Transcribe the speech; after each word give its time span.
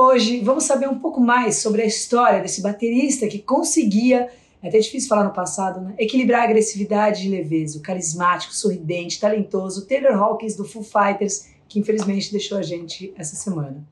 Hoje 0.00 0.38
vamos 0.38 0.62
saber 0.62 0.88
um 0.88 1.00
pouco 1.00 1.20
mais 1.20 1.56
sobre 1.56 1.82
a 1.82 1.84
história 1.84 2.40
desse 2.40 2.62
baterista 2.62 3.26
que 3.26 3.40
conseguia, 3.40 4.30
é 4.62 4.68
até 4.68 4.78
difícil 4.78 5.08
falar 5.08 5.24
no 5.24 5.32
passado, 5.32 5.80
né? 5.80 5.92
equilibrar 5.98 6.42
a 6.42 6.44
agressividade 6.44 7.26
e 7.26 7.28
leveza, 7.28 7.80
o 7.80 7.82
carismático, 7.82 8.54
sorridente, 8.54 9.18
talentoso 9.18 9.88
Taylor 9.88 10.14
Hawkins 10.14 10.54
do 10.54 10.64
Foo 10.64 10.84
Fighters, 10.84 11.48
que 11.68 11.80
infelizmente 11.80 12.30
deixou 12.30 12.58
a 12.58 12.62
gente 12.62 13.12
essa 13.16 13.34
semana. 13.34 13.84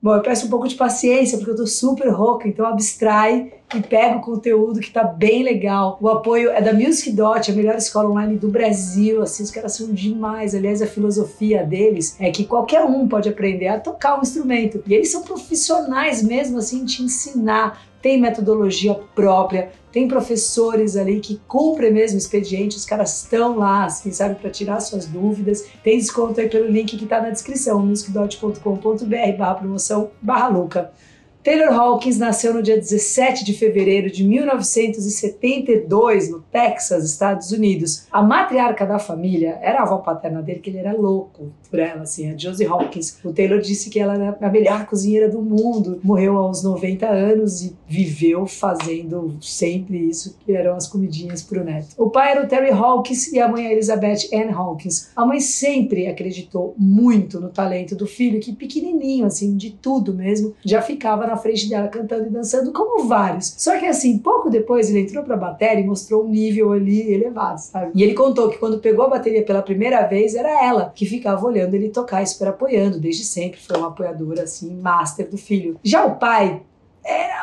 Bom, 0.00 0.14
eu 0.14 0.22
peço 0.22 0.46
um 0.46 0.50
pouco 0.50 0.68
de 0.68 0.74
paciência 0.74 1.38
porque 1.38 1.50
eu 1.50 1.56
tô 1.56 1.66
super 1.66 2.08
rouca, 2.10 2.46
então 2.46 2.66
abstrai 2.66 3.50
e 3.74 3.80
pega 3.80 4.18
o 4.18 4.20
conteúdo 4.20 4.78
que 4.78 4.90
tá 4.90 5.02
bem 5.02 5.42
legal. 5.42 5.96
O 6.00 6.08
apoio 6.08 6.50
é 6.50 6.60
da 6.60 6.72
Music 6.72 7.10
Dot, 7.12 7.50
a 7.50 7.54
melhor 7.54 7.76
escola 7.76 8.10
online 8.10 8.36
do 8.36 8.48
Brasil. 8.48 9.22
Assim, 9.22 9.42
os 9.42 9.50
caras 9.50 9.72
são 9.72 9.92
demais. 9.92 10.54
Aliás, 10.54 10.82
a 10.82 10.86
filosofia 10.86 11.64
deles 11.64 12.14
é 12.20 12.30
que 12.30 12.44
qualquer 12.44 12.84
um 12.84 13.08
pode 13.08 13.28
aprender 13.28 13.68
a 13.68 13.80
tocar 13.80 14.18
um 14.18 14.22
instrumento. 14.22 14.82
E 14.86 14.94
eles 14.94 15.10
são 15.10 15.22
profissionais 15.22 16.22
mesmo 16.22 16.58
assim 16.58 16.84
de 16.84 17.02
ensinar 17.02 17.82
tem 18.06 18.20
metodologia 18.20 18.94
própria, 19.16 19.72
tem 19.90 20.06
professores 20.06 20.96
ali 20.96 21.18
que 21.18 21.40
cumprem 21.48 21.92
mesmo 21.92 22.16
expediente, 22.16 22.76
os 22.76 22.84
caras 22.84 23.24
estão 23.24 23.58
lá, 23.58 23.86
assim, 23.86 24.12
sabe, 24.12 24.36
para 24.36 24.48
tirar 24.48 24.78
suas 24.78 25.06
dúvidas. 25.06 25.66
Tem 25.82 25.98
desconto 25.98 26.40
aí 26.40 26.48
pelo 26.48 26.68
link 26.68 26.96
que 26.96 27.02
está 27.02 27.20
na 27.20 27.30
descrição, 27.30 27.84
musicdot.com.br 27.84 29.36
barra 29.36 29.54
promoção 29.56 30.12
barra 30.22 30.46
Luca. 30.46 30.92
Taylor 31.42 31.74
Hawkins 31.74 32.16
nasceu 32.16 32.54
no 32.54 32.62
dia 32.62 32.76
17 32.76 33.44
de 33.44 33.54
fevereiro 33.54 34.08
de 34.08 34.22
1972 34.22 36.30
no 36.30 36.42
Texas, 36.42 37.04
Estados 37.04 37.50
Unidos. 37.50 38.06
A 38.12 38.22
matriarca 38.22 38.86
da 38.86 39.00
família 39.00 39.58
era 39.60 39.80
a 39.80 39.82
avó 39.82 39.98
paterna 39.98 40.42
dele, 40.42 40.60
que 40.60 40.70
ele 40.70 40.78
era 40.78 40.92
louco 40.92 41.52
por 41.66 41.78
ela, 41.78 42.02
assim, 42.02 42.30
a 42.30 42.36
Josie 42.36 42.66
Hawkins. 42.66 43.18
O 43.24 43.32
Taylor 43.32 43.60
disse 43.60 43.90
que 43.90 43.98
ela 43.98 44.14
era 44.14 44.36
a 44.40 44.50
melhor 44.50 44.86
cozinheira 44.86 45.28
do 45.28 45.42
mundo. 45.42 46.00
Morreu 46.02 46.36
aos 46.36 46.62
90 46.62 47.06
anos 47.06 47.62
e 47.62 47.76
viveu 47.88 48.46
fazendo 48.46 49.36
sempre 49.40 49.98
isso, 49.98 50.36
que 50.44 50.52
eram 50.52 50.76
as 50.76 50.88
comidinhas 50.88 51.42
pro 51.42 51.64
neto. 51.64 51.88
O 51.96 52.10
pai 52.10 52.32
era 52.32 52.44
o 52.44 52.48
Terry 52.48 52.70
Hawkins 52.70 53.32
e 53.32 53.40
a 53.40 53.48
mãe 53.48 53.66
a 53.66 53.72
Elizabeth 53.72 54.28
Ann 54.32 54.52
Hawkins. 54.52 55.10
A 55.16 55.24
mãe 55.24 55.40
sempre 55.40 56.06
acreditou 56.06 56.74
muito 56.78 57.40
no 57.40 57.48
talento 57.48 57.94
do 57.94 58.06
filho, 58.06 58.40
que 58.40 58.52
pequenininho, 58.52 59.26
assim, 59.26 59.56
de 59.56 59.70
tudo 59.70 60.14
mesmo, 60.14 60.54
já 60.64 60.82
ficava 60.82 61.26
na 61.26 61.36
frente 61.36 61.68
dela 61.68 61.88
cantando 61.88 62.26
e 62.26 62.30
dançando, 62.30 62.72
como 62.72 63.06
vários. 63.06 63.54
Só 63.56 63.78
que 63.78 63.86
assim, 63.86 64.18
pouco 64.18 64.50
depois 64.50 64.90
ele 64.90 65.00
entrou 65.00 65.24
pra 65.24 65.36
bateria 65.36 65.80
e 65.80 65.86
mostrou 65.86 66.24
um 66.24 66.28
nível 66.28 66.72
ali 66.72 67.12
elevado, 67.12 67.58
sabe? 67.58 67.92
E 67.94 68.02
ele 68.02 68.14
contou 68.14 68.48
que 68.48 68.58
quando 68.58 68.78
pegou 68.78 69.04
a 69.04 69.10
bateria 69.10 69.44
pela 69.44 69.62
primeira 69.62 70.06
vez, 70.06 70.34
era 70.34 70.64
ela 70.64 70.92
que 70.94 71.06
ficava 71.06 71.44
olhando 71.46 71.55
ele 71.58 71.90
tocar 71.90 72.22
e 72.22 72.26
super 72.26 72.48
apoiando, 72.48 73.00
desde 73.00 73.24
sempre 73.24 73.60
foi 73.60 73.76
uma 73.76 73.88
apoiadora 73.88 74.42
assim, 74.42 74.74
master 74.76 75.28
do 75.30 75.38
filho. 75.38 75.78
Já 75.82 76.04
o 76.04 76.16
pai 76.16 76.62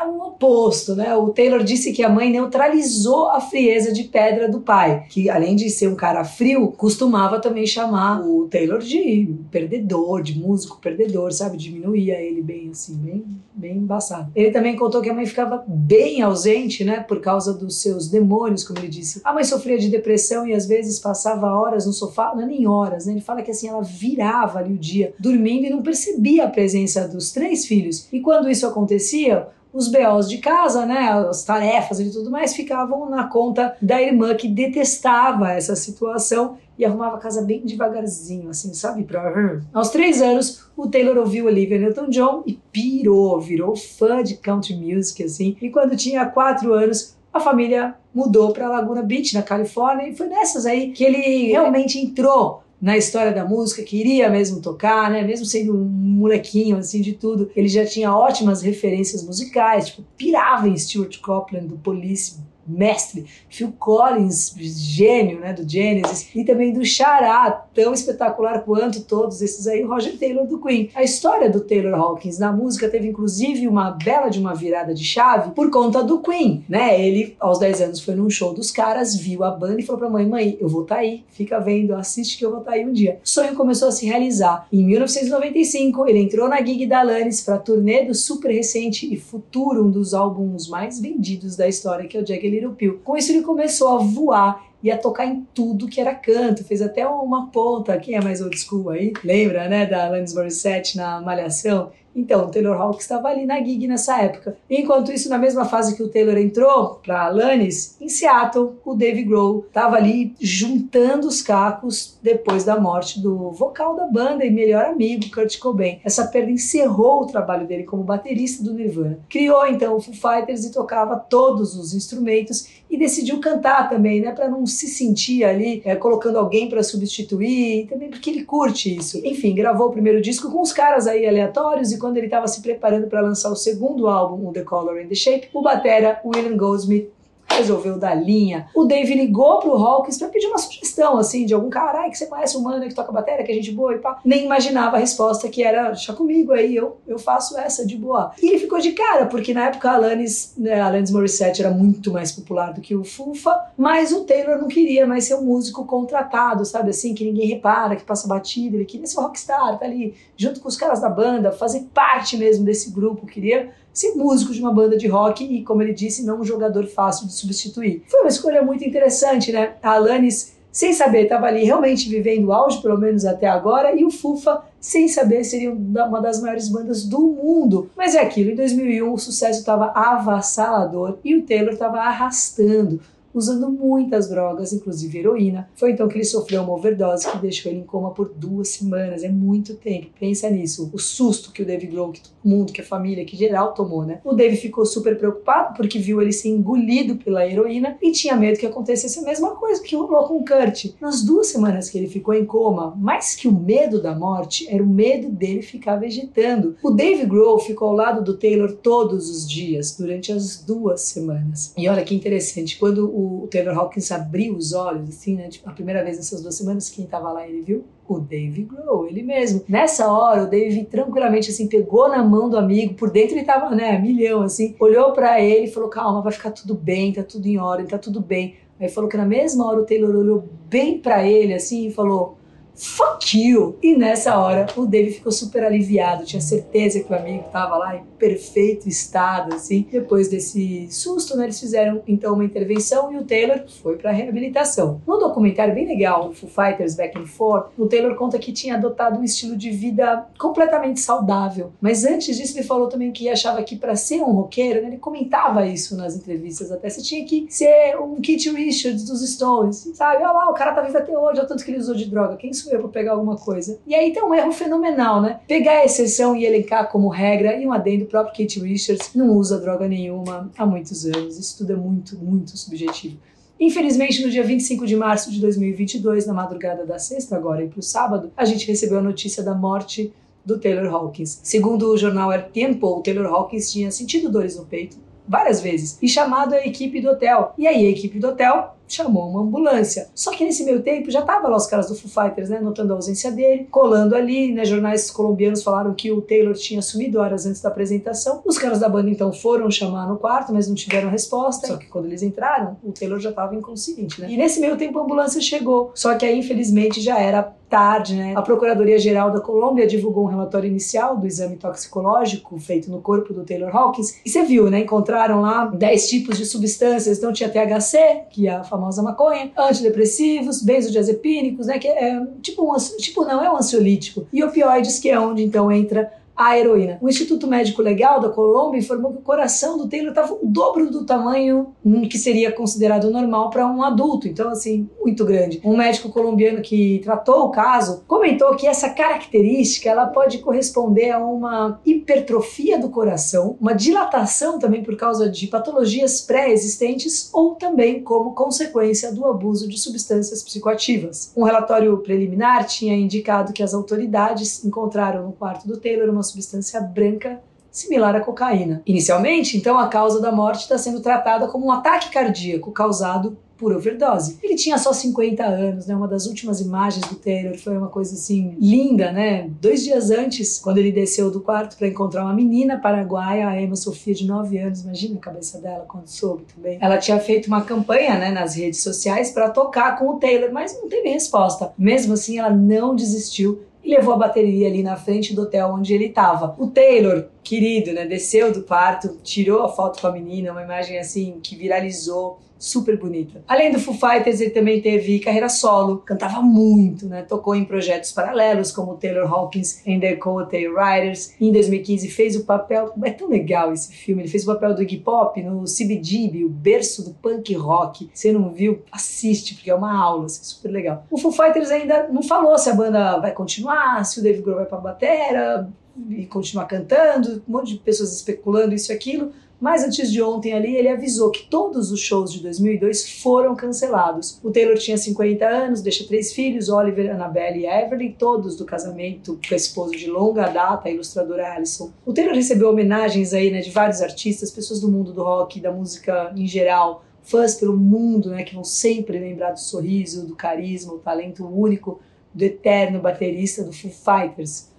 o 0.07 0.27
oposto, 0.27 0.95
né? 0.95 1.15
O 1.15 1.29
Taylor 1.29 1.63
disse 1.63 1.91
que 1.91 2.03
a 2.03 2.09
mãe 2.09 2.29
neutralizou 2.29 3.29
a 3.29 3.39
frieza 3.39 3.91
de 3.91 4.03
pedra 4.03 4.49
do 4.49 4.59
pai, 4.59 5.05
que 5.09 5.29
além 5.29 5.55
de 5.55 5.69
ser 5.69 5.87
um 5.87 5.95
cara 5.95 6.23
frio, 6.23 6.71
costumava 6.71 7.39
também 7.39 7.65
chamar 7.65 8.21
o 8.21 8.47
Taylor 8.47 8.79
de 8.79 9.33
perdedor, 9.51 10.21
de 10.21 10.37
músico 10.39 10.79
perdedor, 10.79 11.31
sabe? 11.31 11.57
Diminuía 11.57 12.19
ele 12.19 12.41
bem 12.41 12.69
assim, 12.71 12.95
bem, 12.95 13.25
bem 13.53 13.77
embaçado. 13.77 14.31
Ele 14.35 14.51
também 14.51 14.75
contou 14.75 15.01
que 15.01 15.09
a 15.09 15.13
mãe 15.13 15.25
ficava 15.25 15.63
bem 15.67 16.21
ausente, 16.21 16.83
né? 16.83 16.99
Por 16.99 17.21
causa 17.21 17.53
dos 17.53 17.81
seus 17.81 18.07
demônios, 18.07 18.63
como 18.63 18.79
ele 18.79 18.87
disse. 18.87 19.21
A 19.23 19.33
mãe 19.33 19.43
sofria 19.43 19.77
de 19.77 19.89
depressão 19.89 20.47
e 20.47 20.53
às 20.53 20.65
vezes 20.65 20.99
passava 20.99 21.47
horas 21.47 21.85
no 21.85 21.93
sofá, 21.93 22.33
não 22.35 22.43
é 22.43 22.45
nem 22.45 22.67
horas, 22.67 23.05
né? 23.05 23.13
Ele 23.13 23.21
fala 23.21 23.41
que 23.41 23.51
assim, 23.51 23.67
ela 23.67 23.81
virava 23.81 24.59
ali 24.59 24.73
o 24.73 24.77
dia 24.77 25.13
dormindo 25.19 25.65
e 25.65 25.69
não 25.69 25.81
percebia 25.81 26.45
a 26.45 26.49
presença 26.49 27.07
dos 27.07 27.31
três 27.31 27.65
filhos. 27.65 28.07
E 28.11 28.19
quando 28.19 28.49
isso 28.49 28.65
acontecia, 28.65 29.47
os 29.73 29.87
BOs 29.87 30.29
de 30.29 30.37
casa, 30.37 30.85
né, 30.85 31.09
as 31.29 31.43
tarefas 31.43 31.99
e 31.99 32.11
tudo 32.11 32.29
mais, 32.29 32.55
ficavam 32.55 33.09
na 33.09 33.27
conta 33.27 33.75
da 33.81 34.01
irmã 34.01 34.35
que 34.35 34.47
detestava 34.47 35.51
essa 35.51 35.75
situação 35.75 36.57
e 36.77 36.85
arrumava 36.85 37.17
a 37.17 37.19
casa 37.19 37.41
bem 37.41 37.61
devagarzinho, 37.65 38.49
assim, 38.49 38.73
sabe? 38.73 39.03
Pra... 39.03 39.61
Aos 39.73 39.89
três 39.89 40.21
anos, 40.21 40.65
o 40.75 40.87
Taylor 40.87 41.17
ouviu 41.17 41.45
Olivia 41.45 41.79
Newton-John 41.79 42.43
e 42.45 42.59
pirou, 42.71 43.39
virou 43.39 43.75
fã 43.75 44.23
de 44.23 44.37
country 44.37 44.75
music, 44.75 45.23
assim. 45.23 45.55
E 45.61 45.69
quando 45.69 45.95
tinha 45.95 46.25
quatro 46.25 46.73
anos, 46.73 47.15
a 47.31 47.39
família 47.39 47.95
mudou 48.13 48.53
para 48.53 48.69
Laguna 48.69 49.01
Beach, 49.01 49.33
na 49.33 49.41
Califórnia, 49.41 50.07
e 50.07 50.15
foi 50.15 50.27
nessas 50.27 50.65
aí 50.65 50.91
que 50.91 51.03
ele 51.03 51.47
realmente 51.47 51.99
entrou 51.99 52.62
na 52.83 52.97
história 52.97 53.31
da 53.31 53.45
música, 53.45 53.81
queria 53.81 54.29
mesmo 54.29 54.61
tocar, 54.61 55.09
né? 55.09 55.23
Mesmo 55.23 55.45
sendo 55.45 55.73
um 55.73 55.85
molequinho, 55.85 56.75
assim, 56.75 56.99
de 56.99 57.13
tudo. 57.13 57.49
Ele 57.55 57.69
já 57.69 57.85
tinha 57.85 58.13
ótimas 58.13 58.61
referências 58.61 59.23
musicais, 59.23 59.87
tipo, 59.87 60.03
pirava 60.17 60.67
em 60.67 60.75
Stuart 60.75 61.17
Copeland, 61.21 61.67
do 61.67 61.77
Police, 61.77 62.41
mestre, 62.65 63.25
Phil 63.49 63.73
Collins, 63.77 64.53
gênio 64.57 65.39
né, 65.39 65.53
do 65.53 65.67
Genesis, 65.67 66.29
e 66.35 66.43
também 66.43 66.73
do 66.73 66.85
Xará, 66.85 67.65
tão 67.73 67.93
espetacular 67.93 68.63
quanto 68.63 69.01
todos 69.03 69.41
esses 69.41 69.67
aí, 69.67 69.83
Roger 69.83 70.17
Taylor 70.17 70.47
do 70.47 70.59
Queen. 70.59 70.89
A 70.95 71.03
história 71.03 71.49
do 71.49 71.61
Taylor 71.61 71.93
Hawkins 71.93 72.39
na 72.39 72.51
música 72.51 72.89
teve 72.89 73.07
inclusive 73.07 73.67
uma 73.67 73.91
bela 73.91 74.29
de 74.29 74.39
uma 74.39 74.53
virada 74.53 74.93
de 74.93 75.03
chave 75.03 75.51
por 75.51 75.69
conta 75.69 76.03
do 76.03 76.19
Queen, 76.19 76.63
né? 76.67 76.99
Ele, 76.99 77.35
aos 77.39 77.59
10 77.59 77.81
anos, 77.81 78.01
foi 78.01 78.15
num 78.15 78.29
show 78.29 78.53
dos 78.53 78.71
caras, 78.71 79.15
viu 79.15 79.43
a 79.43 79.51
banda 79.51 79.79
e 79.79 79.83
falou 79.83 79.99
pra 79.99 80.09
mãe, 80.09 80.25
mãe, 80.25 80.57
eu 80.59 80.67
vou 80.67 80.83
tá 80.85 80.97
aí, 80.97 81.23
fica 81.29 81.59
vendo, 81.59 81.93
assiste 81.95 82.37
que 82.37 82.45
eu 82.45 82.51
vou 82.51 82.61
tá 82.61 82.73
aí 82.73 82.85
um 82.85 82.93
dia. 82.93 83.19
O 83.23 83.29
sonho 83.29 83.55
começou 83.55 83.87
a 83.87 83.91
se 83.91 84.05
realizar. 84.05 84.67
Em 84.71 84.83
1995, 84.85 86.07
ele 86.07 86.19
entrou 86.19 86.47
na 86.47 86.63
gig 86.63 86.85
da 86.85 86.99
Alanis 86.99 87.41
pra 87.41 87.57
turnê 87.57 88.05
do 88.05 88.13
super 88.13 88.51
recente 88.51 89.11
e 89.11 89.17
futuro, 89.17 89.85
um 89.85 89.91
dos 89.91 90.13
álbuns 90.13 90.67
mais 90.67 90.99
vendidos 90.99 91.55
da 91.55 91.67
história, 91.67 92.07
que 92.07 92.17
é 92.17 92.21
o 92.21 92.25
Jagged 92.25 92.52
Little 92.53 92.73
Pill. 92.73 92.99
Com 93.03 93.17
isso 93.17 93.31
ele 93.31 93.41
começou 93.41 93.89
a 93.89 93.97
voar 93.97 94.63
e 94.83 94.91
a 94.91 94.97
tocar 94.97 95.25
em 95.25 95.47
tudo 95.53 95.87
que 95.87 96.01
era 96.01 96.13
canto, 96.13 96.63
fez 96.63 96.81
até 96.81 97.07
uma 97.07 97.47
ponta, 97.47 97.97
quem 97.97 98.15
é 98.15 98.21
mais 98.21 98.41
old 98.41 98.57
school 98.59 98.89
aí? 98.89 99.13
Lembra, 99.23 99.69
né, 99.69 99.85
da 99.85 100.05
Alanis 100.05 100.33
Morissette 100.33 100.97
na 100.97 101.21
Malhação? 101.21 101.91
Então, 102.15 102.45
o 102.45 102.51
Taylor 102.51 102.79
Hawkins 102.79 103.03
estava 103.03 103.29
ali 103.29 103.45
na 103.45 103.59
gig 103.59 103.87
nessa 103.87 104.21
época. 104.21 104.57
Enquanto 104.69 105.11
isso, 105.11 105.29
na 105.29 105.37
mesma 105.37 105.65
fase 105.65 105.95
que 105.95 106.03
o 106.03 106.09
Taylor 106.09 106.37
entrou 106.37 106.95
para 107.03 107.25
Alanis, 107.25 107.97
em 107.99 108.09
Seattle, 108.09 108.73
o 108.85 108.93
Dave 108.93 109.23
Grohl 109.23 109.65
estava 109.67 109.95
ali 109.95 110.35
juntando 110.39 111.27
os 111.27 111.41
cacos 111.41 112.17
depois 112.21 112.63
da 112.63 112.79
morte 112.79 113.19
do 113.19 113.51
vocal 113.51 113.95
da 113.95 114.05
banda 114.05 114.45
e 114.45 114.51
melhor 114.51 114.85
amigo, 114.85 115.29
Kurt 115.31 115.57
Cobain. 115.59 115.99
Essa 116.03 116.27
perda 116.27 116.51
encerrou 116.51 117.21
o 117.21 117.27
trabalho 117.27 117.67
dele 117.67 117.83
como 117.83 118.03
baterista 118.03 118.63
do 118.63 118.73
Nirvana. 118.73 119.19
Criou 119.29 119.65
então 119.67 119.95
o 119.95 120.01
Foo 120.01 120.13
Fighters 120.13 120.65
e 120.65 120.71
tocava 120.71 121.15
todos 121.17 121.75
os 121.75 121.93
instrumentos 121.93 122.67
e 122.89 122.97
decidiu 122.97 123.39
cantar 123.39 123.89
também, 123.89 124.21
né, 124.21 124.31
para 124.31 124.47
não 124.47 124.67
se 124.67 124.87
sentir 124.87 125.43
ali 125.43 125.81
é, 125.83 125.95
colocando 125.95 126.37
alguém 126.37 126.69
para 126.69 126.83
substituir, 126.83 127.87
também 127.87 128.09
porque 128.09 128.29
ele 128.29 128.43
curte 128.43 128.95
isso. 128.95 129.19
Enfim, 129.25 129.55
gravou 129.55 129.87
o 129.87 129.91
primeiro 129.91 130.21
disco 130.21 130.51
com 130.51 130.61
os 130.61 130.71
caras 130.71 131.07
aí 131.07 131.25
aleatórios 131.25 131.91
e 131.91 131.97
quando 132.03 132.17
ele 132.17 132.27
estava 132.27 132.49
se 132.49 132.61
preparando 132.61 133.07
para 133.07 133.21
lançar 133.21 133.49
o 133.49 133.55
segundo 133.55 134.09
álbum, 134.09 134.49
o 134.49 134.51
The 134.51 134.63
Color 134.63 135.03
and 135.03 135.07
the 135.07 135.15
Shape, 135.15 135.47
o 135.53 135.61
batera 135.61 136.19
William 136.25 136.57
Goldsmith 136.57 137.09
resolveu 137.57 137.97
dar 137.97 138.15
linha. 138.15 138.67
O 138.75 138.85
Dave 138.85 139.13
ligou 139.13 139.59
pro 139.59 139.73
Hawkins 139.73 140.17
para 140.17 140.29
pedir 140.29 140.47
uma 140.47 140.57
sugestão, 140.57 141.17
assim, 141.17 141.45
de 141.45 141.53
algum 141.53 141.69
cara 141.69 142.09
que 142.09 142.17
você 142.17 142.25
conhece 142.25 142.57
um 142.57 142.61
mano 142.61 142.87
que 142.87 142.95
toca 142.95 143.11
bateria, 143.11 143.43
que 143.43 143.51
é 143.51 143.55
gente 143.55 143.71
boa 143.71 143.93
e 143.95 143.99
pá. 143.99 144.19
Nem 144.23 144.45
imaginava 144.45 144.97
a 144.97 144.99
resposta 144.99 145.49
que 145.49 145.63
era, 145.63 145.89
deixa 145.89 146.13
comigo 146.13 146.53
aí, 146.53 146.75
eu, 146.75 146.97
eu 147.07 147.17
faço 147.17 147.57
essa 147.57 147.85
de 147.85 147.97
boa. 147.97 148.31
E 148.41 148.49
ele 148.49 148.59
ficou 148.59 148.79
de 148.79 148.91
cara, 148.91 149.25
porque 149.25 149.53
na 149.53 149.67
época 149.67 149.89
a 149.89 149.95
Alanis, 149.95 150.53
né, 150.57 150.79
a 150.79 150.87
Alanis 150.87 151.11
Morissette 151.11 151.61
era 151.61 151.71
muito 151.71 152.11
mais 152.11 152.31
popular 152.31 152.73
do 152.73 152.81
que 152.81 152.95
o 152.95 153.03
Fufa, 153.03 153.55
mas 153.77 154.11
o 154.11 154.23
Taylor 154.25 154.57
não 154.57 154.67
queria 154.67 155.05
mais 155.05 155.25
ser 155.25 155.35
um 155.35 155.43
músico 155.43 155.85
contratado, 155.85 156.65
sabe 156.65 156.89
assim, 156.89 157.13
que 157.13 157.23
ninguém 157.23 157.47
repara, 157.47 157.95
que 157.95 158.03
passa 158.03 158.27
batida, 158.27 158.75
ele 158.75 158.85
queria 158.85 159.07
ser 159.07 159.19
um 159.19 159.23
rockstar, 159.23 159.77
tá 159.79 159.85
ali 159.85 160.15
junto 160.35 160.59
com 160.59 160.67
os 160.67 160.77
caras 160.77 160.99
da 160.99 161.09
banda, 161.09 161.51
fazer 161.51 161.87
parte 161.93 162.37
mesmo 162.37 162.65
desse 162.65 162.91
grupo, 162.91 163.25
queria 163.25 163.71
ser 163.93 164.15
músico 164.15 164.51
de 164.51 164.59
uma 164.59 164.73
banda 164.73 164.97
de 164.97 165.07
rock 165.07 165.43
e, 165.43 165.63
como 165.63 165.81
ele 165.81 165.93
disse, 165.93 166.25
não 166.25 166.41
um 166.41 166.43
jogador 166.43 166.85
fácil 166.87 167.27
de 167.27 167.33
substituir. 167.33 168.03
Foi 168.07 168.21
uma 168.21 168.29
escolha 168.29 168.63
muito 168.63 168.83
interessante, 168.83 169.51
né? 169.51 169.75
A 169.81 169.91
Alanis, 169.91 170.53
sem 170.71 170.91
saber, 170.91 171.23
estava 171.23 171.45
ali 171.45 171.63
realmente 171.63 172.09
vivendo 172.09 172.45
o 172.45 172.53
auge, 172.53 172.81
pelo 172.81 172.97
menos 172.97 173.23
até 173.23 173.47
agora, 173.47 173.95
e 173.95 174.03
o 174.03 174.09
Fufa, 174.09 174.63
sem 174.79 175.07
saber, 175.07 175.43
seria 175.43 175.71
uma 175.71 176.19
das 176.19 176.41
maiores 176.41 176.67
bandas 176.67 177.05
do 177.05 177.19
mundo. 177.19 177.91
Mas 177.95 178.15
é 178.15 178.21
aquilo, 178.21 178.49
em 178.51 178.55
2001 178.55 179.13
o 179.13 179.17
sucesso 179.19 179.59
estava 179.59 179.91
avassalador 179.95 181.19
e 181.23 181.35
o 181.35 181.43
Taylor 181.43 181.73
estava 181.73 181.99
arrastando 181.99 182.99
usando 183.33 183.69
muitas 183.69 184.29
drogas, 184.29 184.73
inclusive 184.73 185.17
heroína. 185.17 185.69
Foi 185.75 185.91
então 185.91 186.07
que 186.07 186.17
ele 186.17 186.25
sofreu 186.25 186.63
uma 186.63 186.73
overdose 186.73 187.29
que 187.29 187.37
deixou 187.37 187.71
ele 187.71 187.81
em 187.81 187.85
coma 187.85 188.11
por 188.11 188.29
duas 188.29 188.69
semanas. 188.69 189.23
É 189.23 189.29
muito 189.29 189.75
tempo. 189.75 190.07
Pensa 190.19 190.49
nisso. 190.49 190.89
O 190.93 190.99
susto 190.99 191.51
que 191.51 191.61
o 191.61 191.65
Dave 191.65 191.87
Grohl, 191.87 192.11
que 192.11 192.21
todo 192.21 192.33
mundo, 192.43 192.73
que 192.73 192.81
a 192.81 192.85
família, 192.85 193.25
que 193.25 193.37
geral 193.37 193.73
tomou, 193.73 194.05
né? 194.05 194.19
O 194.23 194.33
Dave 194.33 194.57
ficou 194.57 194.85
super 194.85 195.17
preocupado 195.17 195.75
porque 195.75 195.99
viu 195.99 196.21
ele 196.21 196.31
ser 196.31 196.49
engolido 196.49 197.15
pela 197.15 197.47
heroína 197.47 197.97
e 198.01 198.11
tinha 198.11 198.35
medo 198.35 198.59
que 198.59 198.65
acontecesse 198.65 199.19
a 199.19 199.23
mesma 199.23 199.55
coisa 199.55 199.81
que 199.81 199.95
rolou 199.95 200.27
com 200.27 200.37
o 200.37 200.45
Kurt. 200.45 200.93
Nas 200.99 201.23
duas 201.23 201.47
semanas 201.47 201.89
que 201.89 201.97
ele 201.97 202.07
ficou 202.07 202.33
em 202.33 202.45
coma, 202.45 202.93
mais 202.97 203.35
que 203.35 203.47
o 203.47 203.51
medo 203.51 204.01
da 204.01 204.15
morte, 204.15 204.67
era 204.69 204.83
o 204.83 204.87
medo 204.87 205.29
dele 205.29 205.61
ficar 205.61 205.95
vegetando. 205.95 206.75
O 206.83 206.91
Dave 206.91 207.25
Grohl 207.25 207.59
ficou 207.59 207.89
ao 207.89 207.95
lado 207.95 208.23
do 208.23 208.37
Taylor 208.37 208.71
todos 208.73 209.29
os 209.29 209.49
dias, 209.49 209.95
durante 209.97 210.31
as 210.31 210.63
duas 210.63 211.01
semanas. 211.01 211.73
E 211.77 211.87
olha 211.87 212.03
que 212.03 212.15
interessante, 212.15 212.77
quando 212.77 213.09
o 213.09 213.22
Taylor 213.51 213.77
Hawkins 213.77 214.11
abriu 214.11 214.55
os 214.55 214.73
olhos, 214.73 215.09
assim, 215.09 215.35
né, 215.35 215.49
tipo, 215.49 215.69
a 215.69 215.73
primeira 215.73 216.03
vez 216.03 216.17
nessas 216.17 216.41
duas 216.41 216.55
semanas, 216.55 216.89
quem 216.89 217.05
tava 217.05 217.31
lá 217.31 217.47
ele 217.47 217.61
viu? 217.61 217.83
O 218.07 218.19
Dave 218.19 218.63
Grohl, 218.63 219.07
ele 219.07 219.23
mesmo. 219.23 219.63
Nessa 219.67 220.11
hora, 220.11 220.43
o 220.43 220.49
Dave 220.49 220.83
tranquilamente, 220.85 221.49
assim, 221.49 221.67
pegou 221.67 222.09
na 222.09 222.23
mão 222.23 222.49
do 222.49 222.57
amigo, 222.57 222.93
por 222.95 223.09
dentro 223.09 223.35
ele 223.35 223.45
tava, 223.45 223.73
né, 223.75 223.99
milhão, 223.99 224.41
assim, 224.41 224.75
olhou 224.79 225.11
para 225.13 225.41
ele 225.41 225.67
e 225.67 225.71
falou, 225.71 225.89
calma, 225.89 226.21
vai 226.21 226.31
ficar 226.31 226.51
tudo 226.51 226.73
bem, 226.73 227.13
tá 227.13 227.23
tudo 227.23 227.47
em 227.47 227.57
ordem, 227.57 227.85
tá 227.85 227.97
tudo 227.97 228.19
bem. 228.19 228.55
Aí 228.79 228.89
falou 228.89 229.09
que 229.09 229.17
na 229.17 229.25
mesma 229.25 229.65
hora 229.65 229.81
o 229.81 229.85
Taylor 229.85 230.15
olhou 230.15 230.43
bem 230.69 230.99
para 230.99 231.27
ele, 231.27 231.53
assim, 231.53 231.87
e 231.87 231.91
falou, 231.91 232.37
fuck 232.75 233.37
you! 233.37 233.77
E 233.81 233.95
nessa 233.95 234.37
hora 234.37 234.65
o 234.75 234.85
Dave 234.85 235.11
ficou 235.11 235.31
super 235.31 235.63
aliviado, 235.63 236.25
tinha 236.25 236.41
certeza 236.41 236.99
que 236.99 237.11
o 237.11 237.15
amigo 237.15 237.45
estava 237.45 237.77
lá 237.77 237.95
em 237.95 238.03
perfeito 238.17 238.87
estado, 238.87 239.55
assim. 239.55 239.87
Depois 239.91 240.27
desse 240.27 240.87
susto, 240.89 241.35
né, 241.35 241.45
eles 241.45 241.59
fizeram 241.59 242.01
então 242.07 242.33
uma 242.33 242.45
intervenção 242.45 243.11
e 243.11 243.17
o 243.17 243.23
Taylor 243.23 243.63
foi 243.81 243.97
para 243.97 244.11
reabilitação. 244.11 245.01
No 245.05 245.17
documentário 245.17 245.73
bem 245.73 245.87
legal, 245.87 246.33
Foo 246.33 246.49
Fighters 246.49 246.95
Back 246.95 247.17
and 247.17 247.25
Forth, 247.25 247.71
o 247.77 247.87
Taylor 247.87 248.15
conta 248.15 248.39
que 248.39 248.51
tinha 248.51 248.75
adotado 248.75 249.19
um 249.19 249.23
estilo 249.23 249.55
de 249.55 249.69
vida 249.71 250.25
completamente 250.39 250.99
saudável. 250.99 251.71
Mas 251.81 252.05
antes 252.05 252.37
disso, 252.37 252.57
ele 252.57 252.65
falou 252.65 252.87
também 252.87 253.11
que 253.11 253.29
achava 253.29 253.61
que 253.63 253.75
para 253.75 253.95
ser 253.95 254.21
um 254.21 254.31
roqueiro, 254.31 254.81
né, 254.81 254.87
ele 254.87 254.97
comentava 254.97 255.65
isso 255.65 255.95
nas 255.95 256.15
entrevistas 256.15 256.71
até, 256.71 256.89
você 256.89 257.01
tinha 257.01 257.25
que 257.25 257.45
ser 257.49 257.99
um 257.99 258.21
Keith 258.21 258.45
Richards 258.53 259.05
dos 259.05 259.21
Stones, 259.29 259.91
sabe? 259.93 260.23
Olha 260.23 260.31
lá, 260.31 260.49
o 260.49 260.53
cara 260.53 260.73
tá 260.73 260.81
vivo 260.81 260.97
até 260.97 261.11
hoje, 261.11 261.39
olha 261.39 261.45
tanto 261.47 261.63
que 261.63 261.71
ele 261.71 261.79
usou 261.79 261.95
de 261.95 262.09
droga. 262.09 262.37
Quem 262.37 262.53
sou 262.63 262.73
eu 262.73 262.79
para 262.79 262.89
pegar 262.89 263.11
alguma 263.11 263.37
coisa? 263.37 263.79
E 263.85 263.93
aí 263.93 264.11
tem 264.13 264.23
um 264.23 264.33
erro 264.33 264.51
fenomenal, 264.51 265.21
né? 265.21 265.39
Pegar 265.47 265.79
a 265.79 265.85
exceção 265.85 266.35
e 266.35 266.45
elencar 266.45 266.89
como 266.91 267.09
regra 267.09 267.55
e 267.57 267.67
um 267.67 267.73
adendo 267.73 268.05
próprio 268.05 268.35
Kate 268.35 268.59
Richards 268.59 269.11
não 269.13 269.31
usa 269.31 269.59
droga 269.59 269.87
nenhuma 269.87 270.49
há 270.57 270.65
muitos 270.65 271.05
anos. 271.05 271.37
Isso 271.37 271.57
tudo 271.57 271.73
é 271.73 271.75
muito, 271.75 272.17
muito 272.17 272.57
subjetivo. 272.57 273.17
Infelizmente, 273.59 274.23
no 274.23 274.29
dia 274.29 274.43
25 274.43 274.85
de 274.85 274.95
março 274.95 275.31
de 275.31 275.39
2022, 275.39 276.25
na 276.25 276.33
madrugada 276.33 276.85
da 276.85 276.99
sexta, 276.99 277.35
agora 277.35 277.63
e 277.63 277.67
para 277.67 277.79
o 277.79 277.83
sábado, 277.83 278.31
a 278.35 278.45
gente 278.45 278.67
recebeu 278.67 278.99
a 278.99 279.01
notícia 279.01 279.43
da 279.43 279.53
morte 279.53 280.11
do 280.45 280.59
Taylor 280.59 280.93
Hawkins. 280.93 281.39
Segundo 281.43 281.89
o 281.89 281.97
jornal 281.97 282.31
El 282.31 282.43
Tempo, 282.49 282.87
o 282.87 283.01
Taylor 283.01 283.27
Hawkins 283.27 283.71
tinha 283.71 283.91
sentido 283.91 284.29
dores 284.29 284.57
no 284.57 284.65
peito 284.65 284.97
várias 285.25 285.61
vezes 285.61 285.97
e 286.01 286.07
chamado 286.09 286.53
a 286.53 286.65
equipe 286.65 286.99
do 286.99 287.11
hotel. 287.11 287.53
E 287.57 287.65
aí 287.65 287.87
a 287.87 287.89
equipe 287.89 288.19
do 288.19 288.27
hotel 288.27 288.75
chamou 288.95 289.29
uma 289.29 289.41
ambulância. 289.41 290.07
Só 290.13 290.31
que 290.31 290.43
nesse 290.43 290.63
meio 290.63 290.81
tempo 290.81 291.11
já 291.11 291.21
tava 291.21 291.47
lá 291.47 291.57
os 291.57 291.67
caras 291.67 291.87
do 291.87 291.95
Foo 291.95 292.09
Fighters, 292.09 292.49
né, 292.49 292.59
notando 292.59 292.93
a 292.93 292.95
ausência 292.95 293.31
dele, 293.31 293.67
colando 293.69 294.15
ali, 294.15 294.53
né, 294.53 294.65
jornais 294.65 295.09
colombianos 295.09 295.63
falaram 295.63 295.93
que 295.93 296.11
o 296.11 296.21
Taylor 296.21 296.53
tinha 296.53 296.81
sumido 296.81 297.19
horas 297.19 297.45
antes 297.45 297.61
da 297.61 297.69
apresentação. 297.69 298.41
Os 298.45 298.57
caras 298.57 298.79
da 298.79 298.89
banda 298.89 299.09
então 299.09 299.31
foram 299.31 299.69
chamar 299.71 300.07
no 300.07 300.17
quarto, 300.17 300.53
mas 300.53 300.67
não 300.67 300.75
tiveram 300.75 301.09
resposta. 301.09 301.67
Só 301.67 301.77
que 301.77 301.87
quando 301.87 302.05
eles 302.05 302.23
entraram, 302.23 302.77
o 302.83 302.91
Taylor 302.91 303.19
já 303.19 303.31
tava 303.31 303.55
inconsciente, 303.55 304.21
né? 304.21 304.27
E 304.29 304.37
nesse 304.37 304.59
meio 304.59 304.77
tempo 304.77 304.99
a 304.99 305.03
ambulância 305.03 305.41
chegou. 305.41 305.91
Só 305.95 306.15
que 306.15 306.25
aí 306.25 306.37
infelizmente 306.37 307.01
já 307.01 307.19
era 307.19 307.53
tarde, 307.73 308.13
né? 308.13 308.33
A 308.35 308.41
Procuradoria-Geral 308.43 309.31
da 309.31 309.41
Colômbia 309.41 309.87
divulgou 309.87 310.25
um 310.25 310.27
relatório 310.27 310.67
inicial 310.67 311.17
do 311.17 311.25
exame 311.25 311.55
toxicológico 311.55 312.59
feito 312.59 312.91
no 312.91 313.01
corpo 313.01 313.33
do 313.33 313.43
Taylor 313.43 313.75
Hawkins. 313.75 314.19
E 314.23 314.29
você 314.29 314.43
viu, 314.43 314.69
né? 314.69 314.81
Encontraram 314.81 315.41
lá 315.41 315.65
10 315.65 316.07
tipos 316.07 316.37
de 316.37 316.45
substâncias. 316.45 317.17
Então 317.17 317.33
tinha 317.33 317.49
THC, 317.49 318.25
que 318.29 318.47
é 318.47 318.57
a 318.57 318.63
famosa 318.63 319.01
maconha, 319.01 319.51
antidepressivos, 319.57 320.61
benzodiazepínicos, 320.61 321.65
né? 321.65 321.79
Que 321.79 321.87
é 321.87 322.23
tipo 322.43 322.71
um, 322.71 322.77
tipo 322.99 323.25
não 323.25 323.43
é 323.43 323.51
um 323.51 323.57
ansiolítico. 323.57 324.27
E 324.31 324.43
opioides, 324.43 324.99
que 324.99 325.09
é 325.09 325.19
onde 325.19 325.41
então 325.41 325.71
entra 325.71 326.11
a 326.43 326.57
heroína. 326.57 326.97
O 327.01 327.09
Instituto 327.09 327.47
Médico 327.47 327.81
Legal 327.81 328.19
da 328.19 328.29
Colômbia 328.29 328.79
informou 328.79 329.11
que 329.11 329.19
o 329.19 329.21
coração 329.21 329.77
do 329.77 329.87
Taylor 329.87 330.09
estava 330.09 330.33
o 330.33 330.41
dobro 330.43 330.89
do 330.89 331.05
tamanho 331.05 331.73
que 332.09 332.17
seria 332.17 332.51
considerado 332.51 333.09
normal 333.09 333.49
para 333.49 333.67
um 333.67 333.83
adulto, 333.83 334.27
então 334.27 334.49
assim, 334.49 334.89
muito 335.01 335.25
grande. 335.25 335.61
Um 335.63 335.77
médico 335.77 336.09
colombiano 336.09 336.61
que 336.61 336.99
tratou 337.03 337.45
o 337.45 337.51
caso 337.51 338.03
comentou 338.07 338.55
que 338.55 338.67
essa 338.67 338.89
característica 338.89 339.89
ela 339.89 340.07
pode 340.07 340.39
corresponder 340.39 341.11
a 341.11 341.19
uma 341.19 341.79
hipertrofia 341.85 342.79
do 342.79 342.89
coração, 342.89 343.57
uma 343.59 343.73
dilatação 343.73 344.59
também 344.59 344.83
por 344.83 344.95
causa 344.95 345.29
de 345.29 345.47
patologias 345.47 346.21
pré-existentes 346.21 347.29
ou 347.33 347.55
também 347.55 348.01
como 348.01 348.33
consequência 348.33 349.13
do 349.13 349.25
abuso 349.25 349.67
de 349.67 349.79
substâncias 349.79 350.43
psicoativas. 350.43 351.31
Um 351.35 351.43
relatório 351.43 351.97
preliminar 351.99 352.65
tinha 352.65 352.95
indicado 352.95 353.53
que 353.53 353.63
as 353.63 353.73
autoridades 353.73 354.63
encontraram 354.65 355.23
no 355.23 355.33
quarto 355.33 355.67
do 355.67 355.77
Taylor 355.77 356.09
uma 356.09 356.23
substância 356.33 356.81
branca 356.81 357.39
similar 357.71 358.15
à 358.15 358.21
cocaína. 358.21 358.81
Inicialmente, 358.85 359.57
então, 359.57 359.79
a 359.79 359.87
causa 359.87 360.21
da 360.21 360.31
morte 360.31 360.61
está 360.61 360.77
sendo 360.77 361.01
tratada 361.01 361.47
como 361.47 361.65
um 361.65 361.71
ataque 361.71 362.11
cardíaco 362.11 362.71
causado 362.71 363.37
por 363.57 363.73
overdose. 363.73 364.37
Ele 364.43 364.55
tinha 364.55 364.77
só 364.77 364.91
50 364.91 365.43
anos, 365.43 365.87
né? 365.87 365.95
Uma 365.95 366.07
das 366.07 366.25
últimas 366.25 366.59
imagens 366.59 367.07
do 367.07 367.15
Taylor 367.15 367.57
foi 367.57 367.77
uma 367.77 367.87
coisa 367.87 368.13
assim 368.13 368.55
linda, 368.59 369.11
né? 369.11 369.49
Dois 369.61 369.83
dias 369.83 370.11
antes, 370.11 370.59
quando 370.59 370.79
ele 370.79 370.91
desceu 370.91 371.31
do 371.31 371.39
quarto 371.39 371.77
para 371.77 371.87
encontrar 371.87 372.23
uma 372.25 372.33
menina 372.33 372.77
paraguaia, 372.77 373.47
a 373.47 373.61
Emma 373.61 373.75
Sofia 373.75 374.13
de 374.13 374.27
9 374.27 374.57
anos, 374.57 374.81
imagina 374.81 375.15
a 375.15 375.21
cabeça 375.21 375.59
dela 375.59 375.85
quando 375.87 376.07
soube 376.07 376.43
também. 376.53 376.77
Ela 376.81 376.97
tinha 376.97 377.19
feito 377.19 377.47
uma 377.47 377.61
campanha, 377.61 378.17
né, 378.17 378.31
nas 378.31 378.55
redes 378.55 378.83
sociais 378.83 379.31
para 379.31 379.49
tocar 379.49 379.97
com 379.97 380.09
o 380.09 380.19
Taylor, 380.19 380.51
mas 380.51 380.75
não 380.75 380.89
teve 380.89 381.09
resposta. 381.09 381.71
Mesmo 381.77 382.13
assim, 382.13 382.39
ela 382.39 382.49
não 382.49 382.95
desistiu 382.95 383.61
e 383.83 383.89
levou 383.89 384.13
a 384.13 384.17
bateria 384.17 384.67
ali 384.67 384.81
na 384.81 384.95
frente 384.95 385.35
do 385.35 385.41
hotel 385.43 385.69
onde 385.69 385.93
ele 385.93 386.05
estava. 386.05 386.55
O 386.57 386.67
Taylor, 386.67 387.27
querido, 387.43 387.91
né, 387.91 388.05
desceu 388.05 388.51
do 388.51 388.63
quarto, 388.63 389.17
tirou 389.23 389.63
a 389.63 389.69
foto 389.69 389.99
com 389.99 390.07
a 390.07 390.11
menina, 390.11 390.51
uma 390.51 390.63
imagem 390.63 390.97
assim 390.97 391.39
que 391.43 391.55
viralizou, 391.55 392.39
super 392.63 392.97
bonita. 392.97 393.43
Além 393.45 393.71
do 393.71 393.79
Foo 393.79 393.93
Fighters, 393.93 394.39
ele 394.39 394.51
também 394.51 394.81
teve 394.81 395.19
carreira 395.19 395.49
solo, 395.49 395.97
cantava 395.97 396.41
muito, 396.41 397.07
né? 397.07 397.21
Tocou 397.23 397.53
em 397.53 397.65
projetos 397.65 398.13
paralelos 398.13 398.71
como 398.71 398.95
Taylor 398.95 399.31
Hawkins 399.31 399.83
the 399.83 400.15
Coattail 400.15 400.73
Riders. 400.73 401.33
Em 401.41 401.51
2015 401.51 402.07
fez 402.09 402.35
o 402.37 402.45
papel, 402.45 402.93
é 403.03 403.11
tão 403.11 403.29
legal 403.29 403.73
esse 403.73 403.93
filme, 403.93 404.21
ele 404.21 404.29
fez 404.29 404.43
o 404.43 404.47
papel 404.47 404.73
do 404.73 404.81
Iggy 404.81 404.97
Pop 404.99 405.41
no 405.43 405.65
CBGB, 405.65 406.45
o 406.45 406.49
berço 406.49 407.03
do 407.03 407.13
punk 407.15 407.53
rock. 407.53 408.09
Você 408.13 408.31
não 408.31 408.53
viu? 408.53 408.81
Assiste, 408.91 409.55
porque 409.55 409.69
é 409.69 409.75
uma 409.75 409.93
aula, 409.93 410.25
assim, 410.25 410.43
super 410.43 410.71
legal. 410.71 411.05
O 411.11 411.17
Foo 411.17 411.33
Fighters 411.33 411.69
ainda 411.69 412.07
não 412.07 412.23
falou 412.23 412.57
se 412.57 412.69
a 412.69 412.73
banda 412.73 413.19
vai 413.19 413.31
continuar, 413.31 414.05
se 414.05 414.21
o 414.21 414.23
Dave 414.23 414.41
Grohl 414.41 414.57
vai 414.57 414.65
pra 414.65 414.77
batera 414.77 415.69
e 416.09 416.25
continuar 416.25 416.65
cantando, 416.65 417.43
um 417.47 417.51
monte 417.51 417.73
de 417.73 417.79
pessoas 417.79 418.13
especulando 418.13 418.73
isso 418.73 418.91
e 418.91 418.95
aquilo. 418.95 419.31
Mas 419.63 419.81
antes 419.81 420.11
de 420.11 420.21
ontem 420.21 420.51
ali, 420.51 420.75
ele 420.75 420.89
avisou 420.89 421.31
que 421.31 421.45
todos 421.45 421.89
os 421.89 422.01
shows 422.01 422.33
de 422.33 422.41
2002 422.41 423.21
foram 423.21 423.55
cancelados. 423.55 424.37
O 424.43 424.51
Taylor 424.51 424.77
tinha 424.77 424.97
50 424.97 425.47
anos, 425.47 425.81
deixa 425.81 426.05
três 426.05 426.33
filhos, 426.33 426.67
Oliver, 426.67 427.09
Annabelle 427.09 427.61
e 427.61 427.65
Everly, 427.65 428.13
todos 428.19 428.57
do 428.57 428.65
casamento 428.65 429.39
com 429.47 429.53
a 429.53 429.55
esposa 429.55 429.95
de 429.95 430.09
longa 430.09 430.49
data, 430.49 430.89
a 430.89 430.91
ilustradora 430.91 431.53
Alison. 431.53 431.93
O 432.05 432.11
Taylor 432.11 432.35
recebeu 432.35 432.71
homenagens 432.71 433.33
aí, 433.33 433.49
né, 433.49 433.61
de 433.61 433.71
vários 433.71 434.01
artistas, 434.01 434.51
pessoas 434.51 434.81
do 434.81 434.91
mundo 434.91 435.13
do 435.13 435.23
rock, 435.23 435.61
da 435.61 435.71
música 435.71 436.33
em 436.35 436.45
geral, 436.45 437.05
fãs 437.21 437.55
pelo 437.55 437.77
mundo, 437.77 438.31
né, 438.31 438.43
que 438.43 438.55
vão 438.55 438.65
sempre 438.65 439.17
lembrar 439.17 439.53
do 439.53 439.61
sorriso, 439.61 440.27
do 440.27 440.35
carisma, 440.35 440.91
o 440.91 440.99
talento 440.99 441.47
único 441.47 442.01
do 442.33 442.43
eterno 442.43 442.99
baterista 442.99 443.63
do 443.63 443.71
Foo 443.71 443.89
Fighters. 443.89 444.72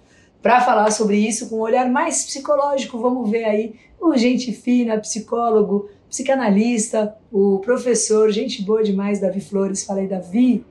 Para 0.45 0.61
falar 0.61 0.91
sobre 0.91 1.17
isso 1.17 1.49
com 1.49 1.55
um 1.55 1.61
olhar 1.61 1.89
mais 1.89 2.23
psicológico, 2.23 2.99
vamos 2.99 3.31
ver 3.31 3.45
aí 3.45 3.79
o 3.99 4.15
gente 4.15 4.53
fina, 4.53 4.99
psicólogo, 4.99 5.89
psicanalista, 6.07 7.17
o 7.31 7.57
professor, 7.57 8.29
gente 8.29 8.61
boa 8.61 8.83
demais, 8.83 9.19
Davi 9.19 9.41
Flores. 9.41 9.83
Fala 9.83 10.01
aí, 10.01 10.07
Davi. 10.07 10.63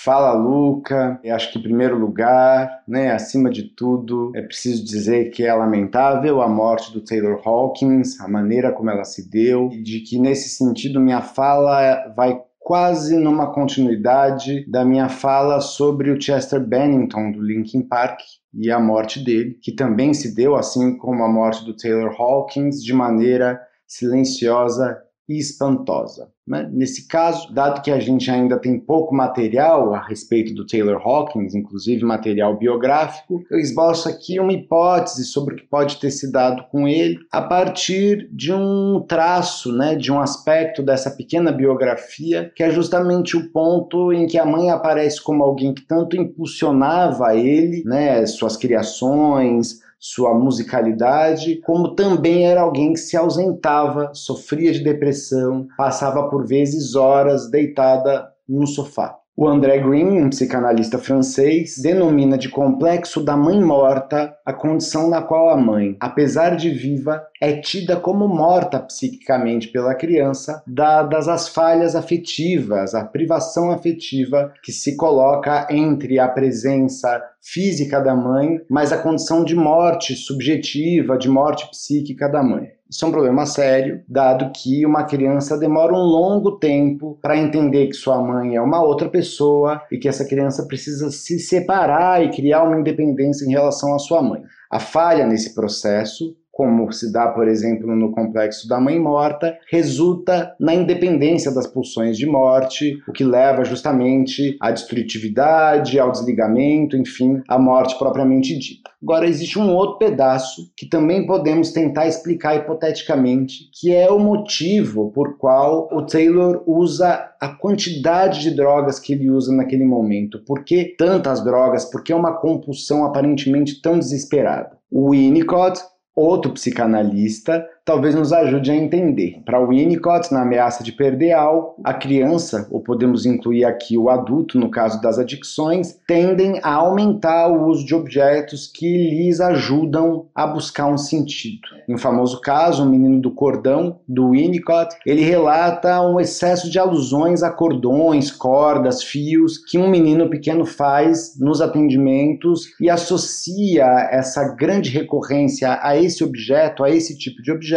Fala, 0.00 0.32
Luca. 0.32 1.20
Eu 1.22 1.36
acho 1.36 1.52
que, 1.52 1.60
em 1.60 1.62
primeiro 1.62 1.96
lugar, 1.96 2.82
né, 2.88 3.12
acima 3.12 3.50
de 3.50 3.68
tudo, 3.68 4.32
é 4.34 4.42
preciso 4.42 4.84
dizer 4.84 5.30
que 5.30 5.44
é 5.44 5.54
lamentável 5.54 6.42
a 6.42 6.48
morte 6.48 6.92
do 6.92 7.04
Taylor 7.04 7.40
Hawkins, 7.46 8.20
a 8.20 8.26
maneira 8.26 8.72
como 8.72 8.90
ela 8.90 9.04
se 9.04 9.30
deu, 9.30 9.70
e 9.70 9.80
de 9.80 10.00
que, 10.00 10.18
nesse 10.18 10.48
sentido, 10.48 10.98
minha 10.98 11.22
fala 11.22 12.12
vai 12.16 12.42
quase 12.64 13.16
numa 13.16 13.52
continuidade 13.52 14.64
da 14.70 14.84
minha 14.84 15.08
fala 15.08 15.60
sobre 15.60 16.10
o 16.10 16.20
Chester 16.20 16.60
Bennington 16.60 17.32
do 17.32 17.42
Linkin 17.42 17.82
Park 17.82 18.20
e 18.54 18.70
a 18.70 18.78
morte 18.78 19.22
dele, 19.22 19.58
que 19.62 19.72
também 19.72 20.14
se 20.14 20.34
deu, 20.34 20.54
assim 20.54 20.96
como 20.96 21.22
a 21.22 21.28
morte 21.28 21.64
do 21.64 21.76
Taylor 21.76 22.14
Hawkins, 22.18 22.82
de 22.82 22.92
maneira 22.92 23.60
silenciosa 23.86 24.98
e 25.28 25.38
espantosa. 25.38 26.28
Né? 26.46 26.68
Nesse 26.72 27.06
caso, 27.06 27.52
dado 27.54 27.82
que 27.82 27.90
a 27.90 28.00
gente 28.00 28.28
ainda 28.30 28.58
tem 28.58 28.78
pouco 28.78 29.14
material 29.14 29.94
a 29.94 30.00
respeito 30.00 30.52
do 30.52 30.66
Taylor 30.66 31.00
Hawkins, 31.00 31.54
inclusive 31.54 32.04
material 32.04 32.58
biográfico, 32.58 33.44
eu 33.50 33.58
esboço 33.58 34.08
aqui 34.08 34.40
uma 34.40 34.52
hipótese 34.52 35.24
sobre 35.24 35.54
o 35.54 35.56
que 35.56 35.66
pode 35.66 35.98
ter 35.98 36.10
se 36.10 36.30
dado 36.32 36.64
com 36.70 36.88
ele 36.88 37.18
a 37.30 37.40
partir 37.40 38.28
de 38.32 38.52
um 38.52 39.04
traço, 39.06 39.72
né, 39.72 39.94
de 39.94 40.10
um 40.10 40.20
aspecto 40.20 40.82
dessa 40.82 41.10
pequena 41.10 41.52
biografia, 41.52 42.50
que 42.56 42.62
é 42.62 42.70
justamente 42.70 43.36
o 43.36 43.50
ponto 43.50 44.12
em 44.12 44.26
que 44.26 44.38
a 44.38 44.44
mãe 44.44 44.70
aparece 44.70 45.22
como 45.22 45.44
alguém 45.44 45.72
que 45.72 45.82
tanto 45.82 46.16
impulsionava 46.16 47.36
ele, 47.36 47.84
né, 47.84 48.26
suas 48.26 48.56
criações, 48.56 49.80
sua 50.04 50.34
musicalidade, 50.34 51.60
como 51.64 51.94
também 51.94 52.44
era 52.44 52.62
alguém 52.62 52.92
que 52.92 52.98
se 52.98 53.16
ausentava, 53.16 54.10
sofria 54.12 54.72
de 54.72 54.82
depressão, 54.82 55.68
passava 55.76 56.28
por 56.28 56.44
vezes 56.44 56.96
horas 56.96 57.48
deitada 57.48 58.28
no 58.48 58.66
sofá. 58.66 59.21
O 59.34 59.48
André 59.48 59.78
Green, 59.78 60.22
um 60.22 60.28
psicanalista 60.28 60.98
francês, 60.98 61.78
denomina 61.78 62.36
de 62.36 62.50
complexo 62.50 63.24
da 63.24 63.34
mãe 63.34 63.58
morta 63.58 64.36
a 64.44 64.52
condição 64.52 65.08
na 65.08 65.22
qual 65.22 65.48
a 65.48 65.56
mãe, 65.56 65.96
apesar 65.98 66.54
de 66.54 66.68
viva, 66.68 67.26
é 67.40 67.56
tida 67.56 67.96
como 67.96 68.28
morta 68.28 68.78
psiquicamente 68.78 69.68
pela 69.68 69.94
criança, 69.94 70.62
dadas 70.66 71.28
as 71.28 71.48
falhas 71.48 71.96
afetivas, 71.96 72.94
a 72.94 73.06
privação 73.06 73.70
afetiva 73.70 74.52
que 74.62 74.70
se 74.70 74.96
coloca 74.96 75.66
entre 75.70 76.18
a 76.18 76.28
presença 76.28 77.22
física 77.40 78.00
da 78.00 78.14
mãe, 78.14 78.60
mas 78.68 78.92
a 78.92 78.98
condição 78.98 79.42
de 79.42 79.56
morte 79.56 80.14
subjetiva, 80.14 81.16
de 81.16 81.30
morte 81.30 81.70
psíquica 81.70 82.28
da 82.28 82.42
mãe. 82.42 82.70
Isso 82.92 83.06
é 83.06 83.08
um 83.08 83.10
problema 83.10 83.46
sério, 83.46 84.02
dado 84.06 84.52
que 84.52 84.84
uma 84.84 85.04
criança 85.04 85.56
demora 85.56 85.94
um 85.94 86.04
longo 86.04 86.58
tempo 86.58 87.18
para 87.22 87.38
entender 87.38 87.86
que 87.86 87.94
sua 87.94 88.20
mãe 88.20 88.54
é 88.54 88.60
uma 88.60 88.82
outra 88.82 89.08
pessoa 89.08 89.80
e 89.90 89.96
que 89.96 90.06
essa 90.06 90.26
criança 90.26 90.66
precisa 90.66 91.10
se 91.10 91.38
separar 91.38 92.22
e 92.22 92.30
criar 92.30 92.64
uma 92.64 92.78
independência 92.78 93.46
em 93.46 93.50
relação 93.50 93.94
à 93.94 93.98
sua 93.98 94.20
mãe. 94.20 94.42
A 94.70 94.78
falha 94.78 95.26
nesse 95.26 95.54
processo 95.54 96.36
como 96.52 96.92
se 96.92 97.10
dá, 97.10 97.28
por 97.28 97.48
exemplo, 97.48 97.96
no 97.96 98.12
complexo 98.12 98.68
da 98.68 98.78
mãe 98.78 99.00
morta, 99.00 99.58
resulta 99.70 100.54
na 100.60 100.74
independência 100.74 101.50
das 101.50 101.66
pulsões 101.66 102.18
de 102.18 102.26
morte, 102.26 103.02
o 103.08 103.12
que 103.12 103.24
leva 103.24 103.64
justamente 103.64 104.56
à 104.60 104.70
destrutividade, 104.70 105.98
ao 105.98 106.12
desligamento, 106.12 106.94
enfim, 106.94 107.42
à 107.48 107.58
morte 107.58 107.98
propriamente 107.98 108.56
dita. 108.58 108.90
Agora, 109.02 109.26
existe 109.26 109.58
um 109.58 109.74
outro 109.74 109.98
pedaço 109.98 110.70
que 110.76 110.86
também 110.86 111.26
podemos 111.26 111.72
tentar 111.72 112.06
explicar 112.06 112.54
hipoteticamente, 112.54 113.70
que 113.72 113.92
é 113.92 114.08
o 114.10 114.18
motivo 114.18 115.10
por 115.10 115.38
qual 115.38 115.88
o 115.90 116.02
Taylor 116.02 116.62
usa 116.66 117.30
a 117.40 117.48
quantidade 117.48 118.40
de 118.42 118.50
drogas 118.54 119.00
que 119.00 119.14
ele 119.14 119.30
usa 119.30 119.52
naquele 119.52 119.84
momento. 119.84 120.38
Por 120.44 120.62
que 120.62 120.94
tantas 120.96 121.42
drogas? 121.42 121.84
Por 121.86 122.04
que 122.04 122.12
uma 122.12 122.34
compulsão 122.34 123.04
aparentemente 123.04 123.80
tão 123.80 123.98
desesperada? 123.98 124.76
O 124.88 125.10
Winnicott 125.10 125.80
outro 126.14 126.52
psicanalista 126.52 127.66
talvez 127.84 128.14
nos 128.14 128.32
ajude 128.32 128.70
a 128.70 128.76
entender. 128.76 129.42
Para 129.44 129.64
Winnicott, 129.64 130.32
na 130.32 130.42
ameaça 130.42 130.84
de 130.84 130.92
perder 130.92 131.32
algo, 131.32 131.74
a 131.82 131.92
criança, 131.92 132.68
ou 132.70 132.80
podemos 132.80 133.26
incluir 133.26 133.64
aqui 133.64 133.98
o 133.98 134.08
adulto, 134.08 134.58
no 134.58 134.70
caso 134.70 135.00
das 135.00 135.18
adicções, 135.18 135.98
tendem 136.06 136.60
a 136.62 136.74
aumentar 136.74 137.48
o 137.48 137.66
uso 137.66 137.84
de 137.84 137.94
objetos 137.94 138.70
que 138.72 138.86
lhes 138.86 139.40
ajudam 139.40 140.26
a 140.34 140.46
buscar 140.46 140.86
um 140.86 140.98
sentido. 140.98 141.62
Em 141.88 141.94
um 141.94 141.98
famoso 141.98 142.40
caso, 142.40 142.84
o 142.84 142.88
menino 142.88 143.20
do 143.20 143.30
cordão, 143.32 143.98
do 144.06 144.30
Winnicott, 144.30 144.96
ele 145.04 145.22
relata 145.22 146.00
um 146.02 146.20
excesso 146.20 146.70
de 146.70 146.78
alusões 146.78 147.42
a 147.42 147.50
cordões, 147.50 148.30
cordas, 148.30 149.02
fios 149.02 149.58
que 149.58 149.78
um 149.78 149.88
menino 149.88 150.30
pequeno 150.30 150.64
faz 150.64 151.36
nos 151.38 151.60
atendimentos 151.60 152.68
e 152.80 152.88
associa 152.88 153.84
essa 154.10 154.54
grande 154.54 154.90
recorrência 154.90 155.78
a 155.82 155.96
esse 155.96 156.22
objeto, 156.22 156.84
a 156.84 156.90
esse 156.90 157.18
tipo 157.18 157.42
de 157.42 157.50
objeto 157.50 157.71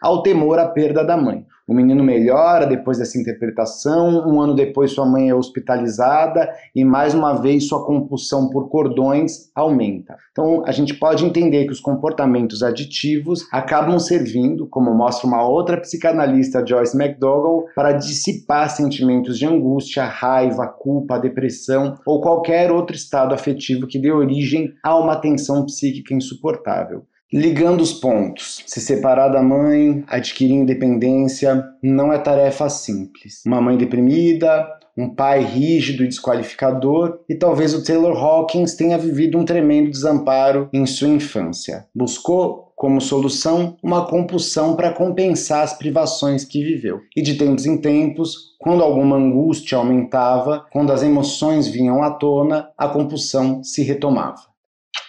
ao 0.00 0.22
temor 0.22 0.58
à 0.58 0.68
perda 0.68 1.04
da 1.04 1.16
mãe. 1.16 1.44
O 1.68 1.74
menino 1.74 2.02
melhora 2.02 2.66
depois 2.66 2.96
dessa 2.96 3.20
interpretação, 3.20 4.26
um 4.26 4.40
ano 4.40 4.54
depois 4.54 4.92
sua 4.92 5.04
mãe 5.04 5.28
é 5.28 5.34
hospitalizada 5.34 6.50
e 6.74 6.82
mais 6.82 7.12
uma 7.12 7.34
vez 7.34 7.68
sua 7.68 7.84
compulsão 7.84 8.48
por 8.48 8.70
cordões 8.70 9.50
aumenta. 9.54 10.16
Então 10.32 10.62
a 10.64 10.72
gente 10.72 10.94
pode 10.94 11.26
entender 11.26 11.66
que 11.66 11.72
os 11.72 11.80
comportamentos 11.80 12.62
aditivos 12.62 13.46
acabam 13.52 13.98
servindo, 13.98 14.66
como 14.66 14.94
mostra 14.94 15.26
uma 15.26 15.46
outra 15.46 15.76
psicanalista, 15.76 16.64
Joyce 16.66 16.96
McDougall, 16.96 17.66
para 17.74 17.92
dissipar 17.92 18.70
sentimentos 18.70 19.38
de 19.38 19.44
angústia, 19.44 20.04
raiva, 20.04 20.66
culpa, 20.66 21.18
depressão 21.18 21.98
ou 22.06 22.22
qualquer 22.22 22.72
outro 22.72 22.96
estado 22.96 23.34
afetivo 23.34 23.86
que 23.86 23.98
dê 23.98 24.10
origem 24.10 24.72
a 24.82 24.98
uma 24.98 25.16
tensão 25.16 25.66
psíquica 25.66 26.14
insuportável. 26.14 27.02
Ligando 27.30 27.82
os 27.82 27.92
pontos. 27.92 28.62
Se 28.66 28.80
separar 28.80 29.28
da 29.28 29.42
mãe, 29.42 30.02
adquirir 30.06 30.54
independência, 30.54 31.62
não 31.82 32.10
é 32.10 32.18
tarefa 32.18 32.70
simples. 32.70 33.42
Uma 33.44 33.60
mãe 33.60 33.76
deprimida, 33.76 34.66
um 34.96 35.14
pai 35.14 35.44
rígido 35.44 36.02
e 36.02 36.08
desqualificador, 36.08 37.20
e 37.28 37.34
talvez 37.34 37.74
o 37.74 37.84
Taylor 37.84 38.16
Hawkins 38.16 38.74
tenha 38.74 38.96
vivido 38.96 39.36
um 39.36 39.44
tremendo 39.44 39.90
desamparo 39.90 40.70
em 40.72 40.86
sua 40.86 41.08
infância. 41.08 41.86
Buscou 41.94 42.72
como 42.74 43.00
solução 43.00 43.76
uma 43.82 44.06
compulsão 44.06 44.74
para 44.74 44.92
compensar 44.92 45.62
as 45.62 45.76
privações 45.76 46.44
que 46.44 46.64
viveu. 46.64 47.00
E 47.14 47.20
de 47.20 47.34
tempos 47.34 47.66
em 47.66 47.76
tempos, 47.76 48.54
quando 48.58 48.82
alguma 48.82 49.16
angústia 49.16 49.76
aumentava, 49.76 50.64
quando 50.72 50.92
as 50.92 51.02
emoções 51.02 51.68
vinham 51.68 52.02
à 52.02 52.10
tona, 52.10 52.70
a 52.78 52.88
compulsão 52.88 53.62
se 53.62 53.82
retomava. 53.82 54.40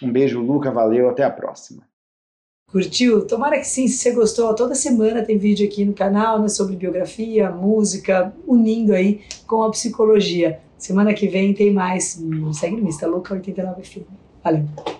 Um 0.04 0.12
beijo, 0.12 0.42
Luca, 0.42 0.70
valeu, 0.70 1.10
até 1.10 1.24
a 1.24 1.32
próxima. 1.32 1.89
Curtiu? 2.72 3.26
Tomara 3.26 3.58
que 3.58 3.66
sim, 3.66 3.88
se 3.88 3.98
você 3.98 4.12
gostou. 4.12 4.54
Toda 4.54 4.76
semana 4.76 5.24
tem 5.24 5.38
vídeo 5.38 5.68
aqui 5.68 5.84
no 5.84 5.94
canal 5.94 6.40
né, 6.40 6.48
sobre 6.48 6.76
biografia, 6.76 7.50
música, 7.50 8.34
unindo 8.48 8.94
aí 8.94 9.22
com 9.48 9.64
a 9.64 9.72
psicologia. 9.72 10.60
Semana 10.78 11.14
que 11.14 11.28
vem 11.28 11.54
tem 11.54 11.74
mais. 11.74 12.24
Segue 12.54 12.80
no 12.80 12.88
Insta, 12.88 13.08
Luca89 13.08 14.04
Valeu! 14.44 14.99